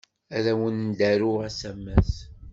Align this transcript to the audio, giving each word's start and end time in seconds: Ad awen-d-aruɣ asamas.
Ad 0.37 0.45
awen-d-aruɣ 0.51 1.39
asamas. 1.47 2.13